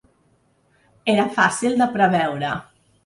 Era 1.13 1.27
fàcil 1.35 1.77
de 1.83 1.89
preveure 1.99 2.55